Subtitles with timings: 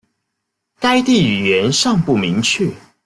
[0.79, 2.73] 该地语源尚不明确。